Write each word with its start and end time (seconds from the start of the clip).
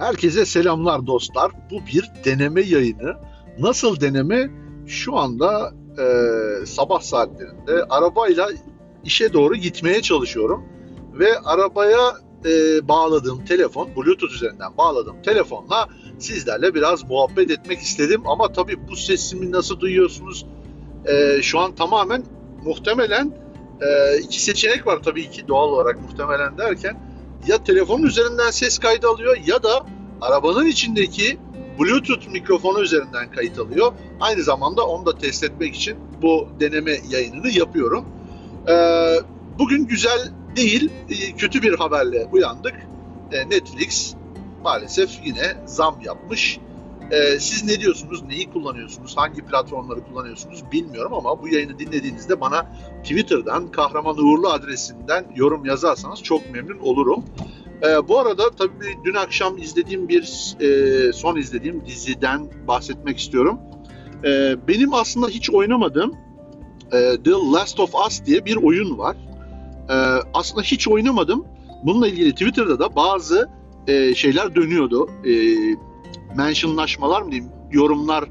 Herkese 0.00 0.46
selamlar 0.46 1.06
dostlar. 1.06 1.52
Bu 1.70 1.86
bir 1.86 2.10
deneme 2.24 2.60
yayını. 2.60 3.16
Nasıl 3.58 4.00
deneme? 4.00 4.50
Şu 4.86 5.16
anda 5.16 5.72
e, 5.98 6.04
sabah 6.66 7.00
saatlerinde 7.00 7.84
arabayla 7.90 8.48
işe 9.04 9.32
doğru 9.32 9.56
gitmeye 9.56 10.02
çalışıyorum. 10.02 10.64
Ve 11.12 11.38
arabaya 11.38 12.14
e, 12.44 12.88
bağladığım 12.88 13.44
telefon, 13.44 13.88
Bluetooth 13.96 14.32
üzerinden 14.32 14.76
bağladığım 14.78 15.22
telefonla 15.22 15.88
sizlerle 16.18 16.74
biraz 16.74 17.04
muhabbet 17.04 17.50
etmek 17.50 17.78
istedim. 17.78 18.22
Ama 18.26 18.52
tabii 18.52 18.88
bu 18.88 18.96
sesimi 18.96 19.52
nasıl 19.52 19.80
duyuyorsunuz? 19.80 20.46
E, 21.04 21.42
şu 21.42 21.58
an 21.58 21.74
tamamen 21.74 22.24
muhtemelen 22.64 23.32
e, 23.80 24.18
iki 24.18 24.42
seçenek 24.42 24.86
var 24.86 25.02
tabii 25.02 25.30
ki 25.30 25.48
doğal 25.48 25.68
olarak 25.68 26.02
muhtemelen 26.02 26.58
derken 26.58 27.09
ya 27.46 27.64
telefonun 27.64 28.02
üzerinden 28.02 28.50
ses 28.50 28.78
kaydı 28.78 29.08
alıyor 29.08 29.36
ya 29.46 29.62
da 29.62 29.86
arabanın 30.20 30.66
içindeki 30.66 31.38
Bluetooth 31.78 32.28
mikrofonu 32.28 32.80
üzerinden 32.80 33.30
kayıt 33.30 33.58
alıyor. 33.58 33.92
Aynı 34.20 34.42
zamanda 34.42 34.86
onu 34.86 35.06
da 35.06 35.18
test 35.18 35.44
etmek 35.44 35.76
için 35.76 35.96
bu 36.22 36.48
deneme 36.60 36.96
yayınını 37.10 37.50
yapıyorum. 37.50 38.04
Ee, 38.68 39.16
bugün 39.58 39.86
güzel 39.86 40.28
değil, 40.56 40.90
e, 41.10 41.36
kötü 41.36 41.62
bir 41.62 41.78
haberle 41.78 42.28
uyandık. 42.32 42.74
Ee, 43.32 43.50
Netflix 43.50 44.14
maalesef 44.62 45.10
yine 45.24 45.56
zam 45.66 46.00
yapmış. 46.04 46.58
Ee, 47.10 47.38
siz 47.40 47.64
ne 47.64 47.80
diyorsunuz, 47.80 48.22
neyi 48.22 48.50
kullanıyorsunuz, 48.50 49.16
hangi 49.16 49.42
platformları 49.42 50.00
kullanıyorsunuz 50.04 50.64
bilmiyorum 50.72 51.14
ama 51.14 51.42
bu 51.42 51.48
yayını 51.48 51.78
dinlediğinizde 51.78 52.40
bana 52.40 52.66
Twitter'dan 53.02 53.70
Kahraman 53.70 54.18
Uğurlu 54.18 54.48
adresinden 54.48 55.24
yorum 55.36 55.64
yazarsanız 55.64 56.22
çok 56.22 56.50
memnun 56.50 56.78
olurum. 56.78 57.24
Ee, 57.82 58.08
bu 58.08 58.18
arada 58.18 58.50
tabii 58.50 58.98
dün 59.04 59.14
akşam 59.14 59.58
izlediğim 59.58 60.08
bir, 60.08 60.54
e, 60.60 61.12
son 61.12 61.36
izlediğim 61.36 61.86
diziden 61.86 62.48
bahsetmek 62.68 63.18
istiyorum. 63.18 63.58
Ee, 64.24 64.56
benim 64.68 64.94
aslında 64.94 65.28
hiç 65.28 65.50
oynamadığım 65.50 66.14
e, 66.92 67.22
The 67.24 67.30
Last 67.30 67.80
of 67.80 67.94
Us 68.06 68.24
diye 68.24 68.44
bir 68.44 68.56
oyun 68.56 68.98
var. 68.98 69.16
Ee, 69.90 69.94
aslında 70.34 70.62
hiç 70.62 70.88
oynamadım. 70.88 71.44
Bununla 71.82 72.08
ilgili 72.08 72.32
Twitter'da 72.32 72.78
da 72.78 72.96
bazı 72.96 73.48
e, 73.86 74.14
şeyler 74.14 74.54
dönüyordu. 74.54 75.10
E, 75.24 75.32
mentionlaşmalar 76.36 77.22
mı 77.22 77.30
diyeyim, 77.30 77.50
yorumlar, 77.72 78.24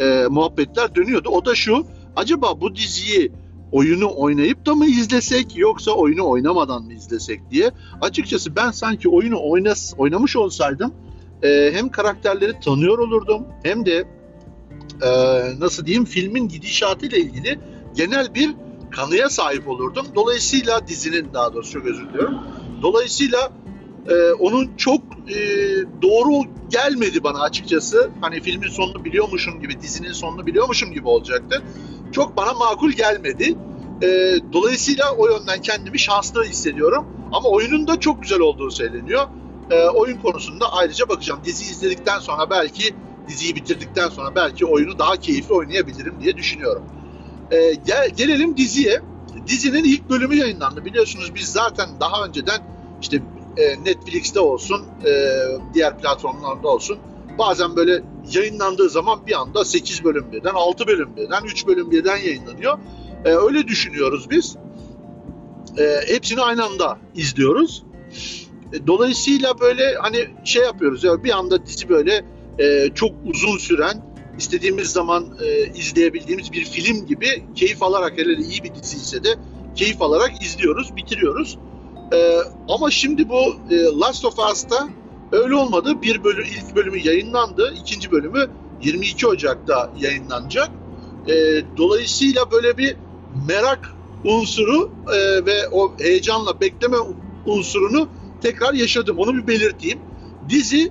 e, 0.00 0.26
muhabbetler 0.30 0.94
dönüyordu. 0.94 1.28
O 1.28 1.44
da 1.44 1.54
şu, 1.54 1.86
acaba 2.16 2.60
bu 2.60 2.76
diziyi 2.76 3.32
oyunu 3.72 4.10
oynayıp 4.16 4.66
da 4.66 4.74
mı 4.74 4.86
izlesek 4.86 5.56
yoksa 5.56 5.90
oyunu 5.90 6.28
oynamadan 6.28 6.82
mı 6.82 6.92
izlesek 6.92 7.50
diye. 7.50 7.70
Açıkçası 8.00 8.56
ben 8.56 8.70
sanki 8.70 9.08
oyunu 9.08 9.36
oynas, 9.50 9.94
oynamış 9.98 10.36
olsaydım 10.36 10.94
e, 11.42 11.72
hem 11.74 11.88
karakterleri 11.88 12.60
tanıyor 12.60 12.98
olurdum 12.98 13.46
hem 13.62 13.86
de 13.86 14.04
e, 15.02 15.10
nasıl 15.60 15.86
diyeyim 15.86 16.04
filmin 16.04 16.48
gidişatıyla 16.48 17.18
ilgili 17.18 17.58
genel 17.96 18.34
bir 18.34 18.54
kanıya 18.90 19.28
sahip 19.30 19.68
olurdum. 19.68 20.06
Dolayısıyla 20.14 20.86
dizinin 20.86 21.28
daha 21.34 21.54
doğrusu 21.54 21.72
çok 21.72 21.86
özür 21.86 22.08
diliyorum. 22.08 22.38
Dolayısıyla 22.82 23.52
e, 24.08 24.32
onun 24.32 24.76
çok 24.76 25.00
e, 25.28 25.36
doğru 26.02 26.42
gelmedi 26.68 27.24
bana 27.24 27.40
açıkçası. 27.40 28.10
Hani 28.20 28.40
filmin 28.40 28.68
sonunu 28.68 29.04
biliyormuşum 29.04 29.60
gibi, 29.60 29.80
dizinin 29.80 30.12
sonunu 30.12 30.46
biliyormuşum 30.46 30.92
gibi 30.92 31.08
olacaktı. 31.08 31.62
Çok 32.12 32.36
bana 32.36 32.52
makul 32.52 32.90
gelmedi. 32.90 33.54
E, 34.02 34.36
dolayısıyla 34.52 35.12
o 35.18 35.28
yönden 35.28 35.62
kendimi 35.62 35.98
şanslı 35.98 36.44
hissediyorum. 36.44 37.06
Ama 37.32 37.48
oyunun 37.48 37.86
da 37.86 38.00
çok 38.00 38.22
güzel 38.22 38.40
olduğu 38.40 38.70
söyleniyor. 38.70 39.26
E, 39.70 39.84
oyun 39.84 40.18
konusunda 40.18 40.72
ayrıca 40.72 41.08
bakacağım. 41.08 41.40
Dizi 41.44 41.64
izledikten 41.64 42.18
sonra 42.18 42.50
belki, 42.50 42.94
diziyi 43.28 43.56
bitirdikten 43.56 44.08
sonra 44.08 44.34
belki 44.34 44.66
oyunu 44.66 44.98
daha 44.98 45.16
keyifli 45.16 45.54
oynayabilirim 45.54 46.14
diye 46.20 46.36
düşünüyorum. 46.36 46.82
E, 47.50 47.74
gel, 47.86 48.10
gelelim 48.16 48.56
diziye. 48.56 49.00
Dizinin 49.46 49.84
ilk 49.84 50.10
bölümü 50.10 50.36
yayınlandı. 50.36 50.84
Biliyorsunuz 50.84 51.34
biz 51.34 51.46
zaten 51.46 51.88
daha 52.00 52.24
önceden 52.24 52.60
işte 53.02 53.22
e, 53.56 53.84
Netflix'te 53.84 54.40
olsun, 54.40 54.82
e, 55.06 55.12
diğer 55.74 55.98
platformlarda 55.98 56.68
olsun 56.68 56.98
bazen 57.38 57.76
böyle 57.76 58.02
yayınlandığı 58.32 58.88
zaman 58.88 59.26
bir 59.26 59.40
anda 59.40 59.64
8 59.64 60.04
bölüm 60.04 60.32
birden, 60.32 60.54
6 60.54 60.86
bölüm 60.86 61.16
birden, 61.16 61.44
3 61.44 61.66
bölüm 61.66 61.90
birden 61.90 62.16
yayınlanıyor. 62.16 62.78
E, 63.24 63.28
öyle 63.28 63.68
düşünüyoruz 63.68 64.30
biz. 64.30 64.56
Hepsini 66.06 66.40
aynı 66.40 66.64
anda 66.64 66.98
izliyoruz. 67.14 67.84
Dolayısıyla 68.86 69.60
böyle 69.60 69.94
hani 69.94 70.28
şey 70.44 70.62
yapıyoruz 70.62 71.04
ya 71.04 71.24
bir 71.24 71.30
anda 71.30 71.66
dizi 71.66 71.88
böyle 71.88 72.24
çok 72.94 73.10
uzun 73.26 73.58
süren 73.58 74.02
istediğimiz 74.38 74.88
zaman 74.88 75.38
izleyebildiğimiz 75.74 76.52
bir 76.52 76.64
film 76.64 77.06
gibi 77.06 77.26
keyif 77.54 77.82
alarak 77.82 78.18
hele 78.18 78.32
iyi 78.32 78.64
bir 78.64 78.74
dizi 78.74 78.96
ise 78.96 79.24
de 79.24 79.28
keyif 79.76 80.02
alarak 80.02 80.42
izliyoruz, 80.42 80.96
bitiriyoruz. 80.96 81.58
E, 82.14 82.38
ama 82.68 82.90
şimdi 82.90 83.28
bu 83.28 83.56
e, 83.70 83.76
Last 83.84 84.24
of 84.24 84.38
Us'ta 84.38 84.88
öyle 85.32 85.54
olmadı. 85.54 86.02
Bir 86.02 86.24
bölüm, 86.24 86.44
ilk 86.44 86.76
bölümü 86.76 86.98
yayınlandı. 86.98 87.74
ikinci 87.80 88.10
bölümü 88.10 88.50
22 88.82 89.26
Ocak'ta 89.26 89.90
yayınlanacak. 89.98 90.70
E, 91.28 91.32
dolayısıyla 91.76 92.50
böyle 92.50 92.78
bir 92.78 92.96
merak 93.48 93.94
unsuru 94.24 94.90
e, 95.14 95.46
ve 95.46 95.68
o 95.72 95.92
heyecanla 95.98 96.60
bekleme 96.60 96.96
unsurunu 97.46 98.08
tekrar 98.42 98.74
yaşadım. 98.74 99.18
Onu 99.18 99.34
bir 99.34 99.46
belirteyim. 99.46 99.98
Dizinin 100.48 100.90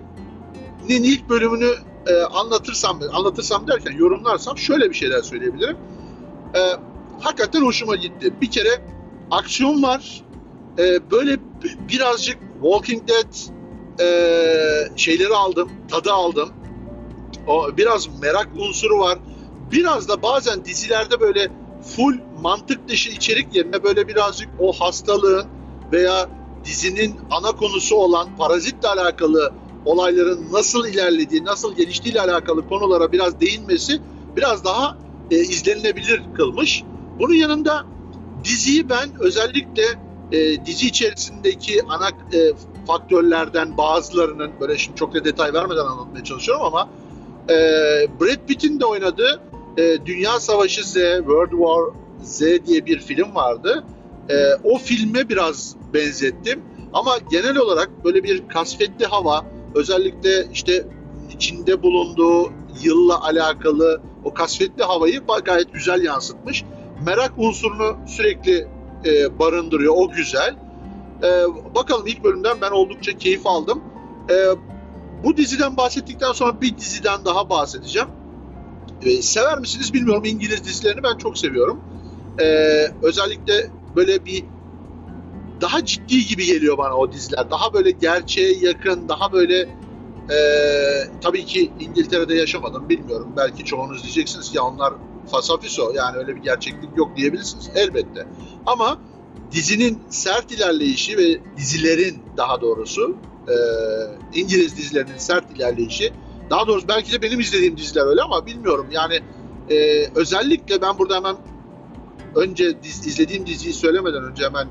ilk 0.89 1.29
bölümünü 1.29 1.71
e, 2.07 2.13
anlatırsam, 2.21 2.99
anlatırsam 3.13 3.67
derken 3.67 3.91
yorumlarsam 3.91 4.57
şöyle 4.57 4.89
bir 4.89 4.95
şeyler 4.95 5.21
söyleyebilirim. 5.21 5.77
E, 6.55 6.59
hakikaten 7.19 7.61
hoşuma 7.61 7.95
gitti. 7.95 8.33
Bir 8.41 8.51
kere 8.51 8.81
aksiyon 9.31 9.83
var. 9.83 10.23
E, 10.77 11.11
böyle 11.11 11.39
birazcık 11.89 12.37
Walking 12.61 13.03
Dead 13.07 13.33
e, 13.99 14.97
şeyleri 14.97 15.33
aldım, 15.33 15.69
tadı 15.91 16.11
aldım. 16.13 16.49
O 17.47 17.77
biraz 17.77 18.21
merak 18.21 18.49
unsuru 18.57 18.99
var. 18.99 19.19
Biraz 19.71 20.09
da 20.09 20.21
bazen 20.21 20.65
dizilerde 20.65 21.19
böyle 21.19 21.51
full 21.95 22.17
mantık 22.41 22.87
dışı 22.89 23.09
içerik 23.09 23.55
yerine 23.55 23.83
böyle 23.83 24.07
birazcık 24.07 24.49
o 24.59 24.73
hastalığın 24.73 25.45
veya 25.91 26.29
dizinin 26.65 27.15
ana 27.31 27.51
konusu 27.51 27.95
olan 27.95 28.35
parazitle 28.37 28.87
alakalı 28.87 29.53
olayların 29.85 30.47
nasıl 30.51 30.87
ilerlediği, 30.87 31.45
nasıl 31.45 31.75
geliştiği 31.75 32.11
ile 32.11 32.21
alakalı 32.21 32.67
konulara 32.69 33.11
biraz 33.11 33.39
değinmesi 33.39 34.01
biraz 34.35 34.65
daha 34.65 34.97
e, 35.31 35.35
izlenilebilir 35.35 36.21
kılmış. 36.35 36.83
Bunun 37.19 37.33
yanında 37.33 37.85
diziyi 38.43 38.89
ben 38.89 39.09
özellikle 39.19 39.83
e, 40.33 40.65
dizi 40.65 40.87
içerisindeki 40.87 41.83
ana 41.83 42.07
e, 42.09 42.53
faktörlerden 42.87 43.77
bazılarının 43.77 44.51
böyle 44.59 44.77
şimdi 44.77 44.97
çok 44.97 45.13
da 45.13 45.25
detay 45.25 45.53
vermeden 45.53 45.85
anlatmaya 45.85 46.23
çalışıyorum 46.23 46.63
ama 46.65 46.89
e, 47.49 47.55
Brad 48.21 48.47
Pitt'in 48.47 48.79
de 48.79 48.85
oynadığı 48.85 49.41
e, 49.77 50.05
Dünya 50.05 50.39
Savaşı 50.39 50.83
Z, 50.83 50.93
World 51.17 51.51
War 51.51 51.81
Z 52.23 52.41
diye 52.67 52.85
bir 52.85 52.99
film 52.99 53.35
vardı. 53.35 53.83
E, 54.29 54.35
o 54.63 54.77
filme 54.77 55.29
biraz 55.29 55.75
benzettim. 55.93 56.61
Ama 56.93 57.17
genel 57.31 57.57
olarak 57.57 58.05
böyle 58.05 58.23
bir 58.23 58.47
kasvetli 58.47 59.05
hava, 59.05 59.45
özellikle 59.75 60.47
işte 60.53 60.85
içinde 61.35 61.83
bulunduğu 61.83 62.51
yılla 62.83 63.23
alakalı 63.23 64.01
o 64.23 64.33
kasvetli 64.33 64.83
havayı 64.83 65.21
gayet 65.45 65.73
güzel 65.73 66.03
yansıtmış. 66.03 66.63
Merak 67.05 67.33
unsurunu 67.37 67.97
sürekli 68.07 68.67
e, 69.05 69.39
barındırıyor, 69.39 69.93
o 69.97 70.09
güzel. 70.09 70.55
E, 71.23 71.29
bakalım 71.75 72.07
ilk 72.07 72.23
bölümden 72.23 72.61
ben 72.61 72.71
oldukça 72.71 73.17
keyif 73.17 73.47
aldım. 73.47 73.81
E, 74.29 74.35
bu 75.23 75.37
diziden 75.37 75.77
bahsettikten 75.77 76.31
sonra 76.31 76.61
bir 76.61 76.77
diziden 76.77 77.25
daha 77.25 77.49
bahsedeceğim. 77.49 78.07
E, 79.01 79.21
sever 79.21 79.59
misiniz 79.59 79.93
bilmiyorum 79.93 80.25
İngiliz 80.25 80.63
dizilerini 80.63 81.03
ben 81.03 81.17
çok 81.17 81.37
seviyorum. 81.37 81.81
E, 82.39 82.45
özellikle 83.01 83.71
böyle 83.95 84.25
bir 84.25 84.43
daha 85.61 85.85
ciddi 85.85 86.25
gibi 86.25 86.45
geliyor 86.45 86.77
bana 86.77 86.93
o 86.93 87.11
diziler. 87.11 87.51
Daha 87.51 87.73
böyle 87.73 87.91
gerçeğe 87.91 88.53
yakın, 88.53 89.09
daha 89.09 89.33
böyle 89.33 89.59
e, 90.29 90.37
tabii 91.21 91.45
ki 91.45 91.71
İngiltere'de 91.79 92.35
yaşamadım 92.35 92.89
bilmiyorum. 92.89 93.33
Belki 93.37 93.65
çoğunuz 93.65 94.03
diyeceksiniz 94.03 94.55
ya 94.55 94.63
onlar 94.63 94.93
fasafiso 95.31 95.93
yani 95.95 96.17
öyle 96.17 96.35
bir 96.35 96.41
gerçeklik 96.41 96.97
yok 96.97 97.17
diyebilirsiniz 97.17 97.69
elbette. 97.75 98.27
Ama 98.65 98.99
dizinin 99.51 100.01
sert 100.09 100.51
ilerleyişi 100.51 101.17
ve 101.17 101.39
dizilerin 101.57 102.23
daha 102.37 102.61
doğrusu 102.61 103.15
e, 103.47 103.55
İngiliz 104.39 104.77
dizilerinin 104.77 105.17
sert 105.17 105.51
ilerleyişi 105.57 106.13
daha 106.49 106.67
doğrusu 106.67 106.87
belki 106.87 107.11
de 107.11 107.21
benim 107.21 107.39
izlediğim 107.39 107.77
diziler 107.77 108.05
öyle 108.05 108.21
ama 108.21 108.45
bilmiyorum 108.45 108.87
yani 108.91 109.19
e, 109.69 110.07
özellikle 110.15 110.81
ben 110.81 110.97
burada 110.97 111.15
hemen 111.15 111.35
önce 112.35 112.83
diz, 112.83 113.07
izlediğim 113.07 113.47
diziyi 113.47 113.73
söylemeden 113.73 114.23
önce 114.23 114.45
hemen 114.45 114.67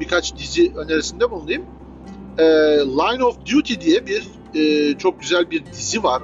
birkaç 0.00 0.36
dizi 0.36 0.72
önerisinde 0.76 1.30
bulunayım. 1.30 1.64
E, 2.38 2.44
Line 2.78 3.24
of 3.24 3.36
Duty 3.46 3.74
diye 3.80 4.06
bir 4.06 4.28
e, 4.54 4.98
çok 4.98 5.20
güzel 5.20 5.50
bir 5.50 5.66
dizi 5.66 6.02
var. 6.02 6.22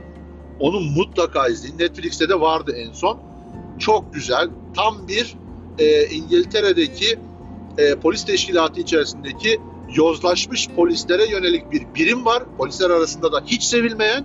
Onu 0.61 0.81
mutlaka 0.81 1.49
izleyin. 1.49 1.79
Netflix'te 1.79 2.29
de 2.29 2.41
vardı 2.41 2.73
en 2.77 2.93
son. 2.93 3.26
Çok 3.79 4.15
güzel. 4.15 4.49
Tam 4.77 5.09
bir 5.09 5.37
e, 5.79 6.07
İngiltere'deki 6.07 7.19
e, 7.79 7.95
polis 7.95 8.25
teşkilatı 8.25 8.81
içerisindeki 8.81 9.61
yozlaşmış 9.95 10.69
polislere 10.69 11.27
yönelik 11.31 11.73
bir 11.73 11.83
birim 11.95 12.25
var. 12.25 12.43
Polisler 12.59 12.91
arasında 12.91 13.33
da 13.33 13.43
hiç 13.47 13.63
sevilmeyen. 13.63 14.25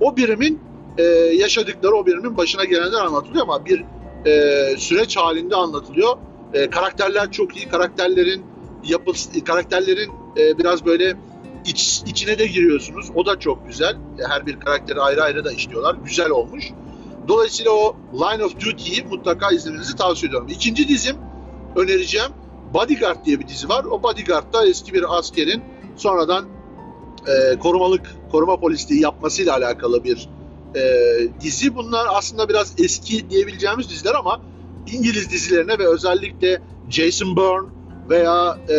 O 0.00 0.16
birimin 0.16 0.60
e, 0.98 1.02
yaşadıkları, 1.34 1.94
o 1.94 2.06
birimin 2.06 2.36
başına 2.36 2.64
gelenler 2.64 3.00
anlatılıyor 3.00 3.42
ama 3.42 3.66
bir 3.66 3.84
e, 4.26 4.76
süreç 4.78 5.16
halinde 5.16 5.56
anlatılıyor. 5.56 6.16
E, 6.54 6.70
karakterler 6.70 7.32
çok 7.32 7.56
iyi. 7.56 7.68
Karakterlerin 7.68 8.42
yapısı, 8.84 9.44
karakterlerin 9.44 10.10
e, 10.36 10.58
biraz 10.58 10.86
böyle 10.86 11.16
iç, 11.66 12.02
içine 12.06 12.38
de 12.38 12.46
giriyorsunuz. 12.46 13.10
O 13.14 13.26
da 13.26 13.38
çok 13.38 13.66
güzel. 13.66 13.96
Her 14.28 14.46
bir 14.46 14.60
karakteri 14.60 15.00
ayrı 15.00 15.22
ayrı 15.22 15.44
da 15.44 15.52
işliyorlar. 15.52 15.96
Güzel 16.04 16.30
olmuş. 16.30 16.64
Dolayısıyla 17.28 17.72
o 17.72 17.96
Line 18.14 18.44
of 18.44 18.60
Duty'yi 18.60 19.04
mutlaka 19.04 19.50
izlemenizi 19.50 19.96
tavsiye 19.96 20.28
ediyorum. 20.28 20.48
İkinci 20.50 20.88
dizim 20.88 21.16
önereceğim. 21.76 22.30
Bodyguard 22.74 23.24
diye 23.24 23.40
bir 23.40 23.48
dizi 23.48 23.68
var. 23.68 23.84
O 23.84 24.02
Bodyguard'da 24.02 24.66
eski 24.66 24.94
bir 24.94 25.18
askerin 25.18 25.62
sonradan 25.96 26.46
e, 27.26 27.58
korumalık, 27.58 28.16
koruma 28.32 28.60
polisliği 28.60 29.00
yapmasıyla 29.00 29.56
alakalı 29.56 30.04
bir 30.04 30.28
e, 30.74 30.82
dizi. 31.40 31.74
Bunlar 31.74 32.06
aslında 32.10 32.48
biraz 32.48 32.74
eski 32.78 33.30
diyebileceğimiz 33.30 33.90
diziler 33.90 34.14
ama 34.14 34.40
İngiliz 34.92 35.30
dizilerine 35.30 35.78
ve 35.78 35.88
özellikle 35.88 36.62
Jason 36.90 37.36
Bourne 37.36 37.68
veya 38.10 38.58
e, 38.68 38.76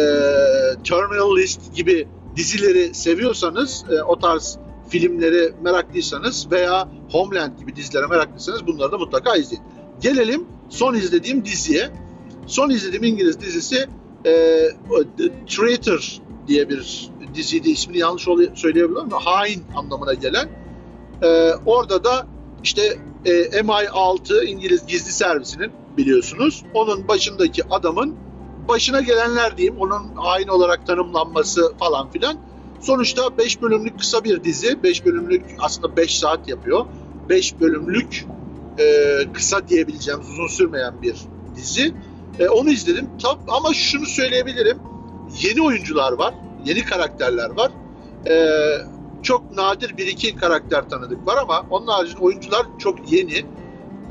Terminal 0.84 1.38
List 1.38 1.75
gibi 1.75 2.07
dizileri 2.36 2.94
seviyorsanız, 2.94 3.86
e, 3.92 4.04
o 4.04 4.19
tarz 4.19 4.57
filmleri 4.89 5.53
meraklıysanız 5.62 6.51
veya 6.51 6.88
Homeland 7.12 7.59
gibi 7.59 7.75
dizilere 7.75 8.07
meraklıysanız 8.07 8.68
bunları 8.68 8.91
da 8.91 8.97
mutlaka 8.97 9.35
izleyin. 9.35 9.63
Gelelim 10.01 10.45
son 10.69 10.94
izlediğim 10.94 11.45
diziye. 11.45 11.89
Son 12.47 12.69
izlediğim 12.69 13.03
İngiliz 13.03 13.41
dizisi 13.41 13.88
e, 14.25 14.31
The 15.18 15.45
Traitor 15.47 16.18
diye 16.47 16.69
bir 16.69 17.09
diziydi. 17.33 17.69
İsmini 17.69 17.97
yanlış 17.97 18.24
söyleyebilirim 18.56 18.97
ama 18.97 19.25
hain 19.25 19.63
anlamına 19.75 20.13
gelen. 20.13 20.50
E, 21.21 21.51
orada 21.65 22.03
da 22.03 22.27
işte 22.63 22.97
e, 23.25 23.31
MI6 23.41 24.45
İngiliz 24.45 24.85
gizli 24.85 25.12
servisinin 25.12 25.71
biliyorsunuz. 25.97 26.63
Onun 26.74 27.07
başındaki 27.07 27.63
adamın 27.69 28.15
başına 28.68 29.01
gelenler 29.01 29.57
diyeyim. 29.57 29.75
Onun 29.80 30.15
hain 30.15 30.47
olarak 30.47 30.88
tanımlanması 30.88 31.74
falan 31.80 32.12
filan. 32.12 32.38
Sonuçta 32.83 33.38
5 33.38 33.62
bölümlük 33.62 34.00
kısa 34.00 34.24
bir 34.24 34.44
dizi. 34.44 34.83
5 34.83 35.06
bölümlük 35.06 35.45
aslında 35.59 35.97
5 35.97 36.19
saat 36.19 36.47
yapıyor. 36.47 36.85
5 37.30 37.59
bölümlük 37.59 38.25
e, 38.80 38.85
kısa 39.33 39.68
diyebileceğimiz 39.68 40.30
uzun 40.30 40.47
sürmeyen 40.47 41.01
bir 41.01 41.15
dizi. 41.56 41.94
E, 42.39 42.50
onu 42.50 42.69
izledim. 42.69 43.09
Tab 43.21 43.38
ama 43.47 43.74
şunu 43.74 44.06
söyleyebilirim. 44.06 44.77
Yeni 45.41 45.62
oyuncular 45.62 46.12
var. 46.12 46.33
Yeni 46.65 46.85
karakterler 46.85 47.50
var. 47.50 47.71
E, 48.30 48.35
çok 49.24 49.57
nadir 49.57 49.97
bir 49.97 50.07
iki 50.07 50.35
karakter 50.35 50.89
tanıdık 50.89 51.27
var 51.27 51.38
ama 51.38 51.65
onun 51.69 51.88
haricinde 51.88 52.21
oyuncular 52.21 52.65
çok 52.80 53.12
yeni. 53.12 53.38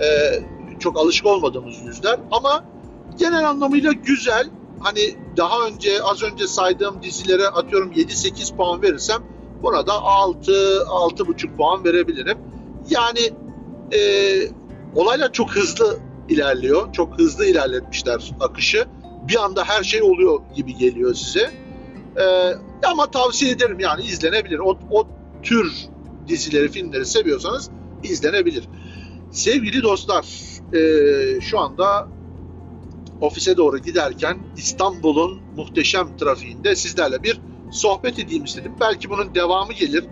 E, 0.01 0.41
çok 0.81 0.99
alışık 0.99 1.27
olmadığımız 1.27 1.77
yüzler. 1.87 2.21
Ama 2.31 2.65
genel 3.19 3.49
anlamıyla 3.49 3.93
güzel. 3.93 4.51
Hani 4.83 5.17
daha 5.37 5.67
önce 5.67 6.03
az 6.03 6.23
önce 6.23 6.47
saydığım 6.47 7.03
dizilere 7.03 7.49
atıyorum 7.49 7.93
7-8 7.93 8.57
puan 8.57 8.83
verirsem 8.83 9.23
buna 9.63 9.87
da 9.87 9.93
6 9.93 10.53
6,5 10.53 11.57
puan 11.57 11.85
verebilirim. 11.85 12.39
Yani 12.91 13.31
e, 13.93 14.01
olaylar 14.95 15.33
çok 15.33 15.51
hızlı 15.51 15.99
ilerliyor. 16.29 16.93
Çok 16.93 17.19
hızlı 17.19 17.47
ilerletmişler 17.47 18.31
akışı. 18.41 18.85
Bir 19.29 19.45
anda 19.45 19.65
her 19.65 19.83
şey 19.83 20.03
oluyor 20.03 20.41
gibi 20.57 20.77
geliyor 20.77 21.15
size. 21.15 21.51
E, 22.17 22.55
ama 22.87 23.11
tavsiye 23.11 23.53
ederim 23.53 23.81
yani 23.81 24.03
izlenebilir. 24.03 24.59
O, 24.59 24.79
o 24.91 25.07
tür 25.43 25.73
dizileri, 26.29 26.69
filmleri 26.69 27.07
seviyorsanız 27.07 27.71
izlenebilir. 28.03 28.69
Sevgili 29.31 29.83
dostlar, 29.83 30.27
e, 30.75 31.41
şu 31.41 31.59
anda 31.59 32.09
ofise 33.23 33.57
doğru 33.57 33.79
giderken 33.79 34.39
İstanbul'un 34.57 35.41
muhteşem 35.57 36.17
trafiğinde 36.17 36.77
sizlerle 36.77 37.23
bir 37.23 37.41
sohbet 37.73 38.19
edeyim 38.19 38.45
istedim. 38.45 38.73
Belki 38.81 39.11
bunun 39.11 39.35
devamı 39.35 39.73
gelir. 39.73 40.05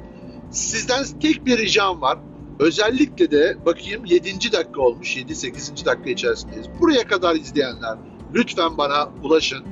Sizden 0.51 1.05
tek 1.21 1.47
bir 1.47 1.59
ricam 1.59 2.01
var. 2.01 2.19
Özellikle 2.59 3.31
de 3.31 3.57
bakayım 3.67 4.05
7. 4.05 4.53
dakika 4.53 4.81
olmuş. 4.81 5.17
7-8. 5.17 5.87
dakika 5.87 6.11
içerisindeyiz. 6.11 6.67
Buraya 6.81 7.07
kadar 7.07 7.35
izleyenler 7.35 7.99
lütfen 8.35 8.79
bana 8.79 9.09
ulaşın. 9.23 9.65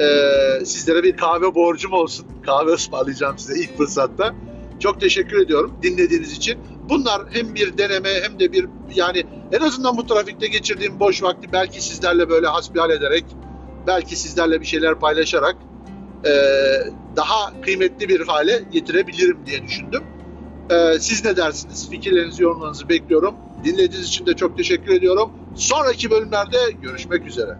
Ee, 0.00 0.64
sizlere 0.64 1.02
bir 1.02 1.16
kahve 1.16 1.54
borcum 1.54 1.92
olsun. 1.92 2.26
Kahve 2.46 2.70
ısmarlayacağım 2.70 3.38
size 3.38 3.60
ilk 3.60 3.78
fırsatta. 3.78 4.34
Çok 4.80 5.00
teşekkür 5.00 5.40
ediyorum 5.40 5.74
dinlediğiniz 5.82 6.32
için. 6.32 6.58
Bunlar 6.88 7.22
hem 7.30 7.54
bir 7.54 7.78
deneme 7.78 8.10
hem 8.22 8.38
de 8.38 8.52
bir 8.52 8.66
yani 8.94 9.24
en 9.52 9.60
azından 9.60 9.96
bu 9.96 10.06
trafikte 10.06 10.46
geçirdiğim 10.46 11.00
boş 11.00 11.22
vakti 11.22 11.52
belki 11.52 11.84
sizlerle 11.84 12.28
böyle 12.28 12.46
hasbihal 12.46 12.90
ederek 12.90 13.24
belki 13.86 14.16
sizlerle 14.16 14.60
bir 14.60 14.66
şeyler 14.66 14.94
paylaşarak 14.94 15.56
e, 16.24 16.32
daha 17.16 17.60
kıymetli 17.60 18.08
bir 18.08 18.26
hale 18.26 18.64
getirebilirim 18.72 19.38
diye 19.46 19.62
düşündüm. 19.62 20.02
E, 20.70 20.98
siz 20.98 21.24
ne 21.24 21.36
dersiniz? 21.36 21.90
Fikirlerinizi, 21.90 22.42
yorumlarınızı 22.42 22.88
bekliyorum. 22.88 23.34
Dinlediğiniz 23.64 24.08
için 24.08 24.26
de 24.26 24.34
çok 24.34 24.56
teşekkür 24.56 24.94
ediyorum. 24.94 25.32
Sonraki 25.54 26.10
bölümlerde 26.10 26.58
görüşmek 26.82 27.26
üzere. 27.26 27.58